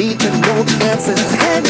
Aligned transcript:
need 0.00 0.18
to 0.18 0.30
know 0.44 0.62
the 0.62 0.76
answers. 0.90 1.24
And 1.48 1.69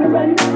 wanna 0.00 0.14
run. 0.36 0.47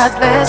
kadar 0.00 0.39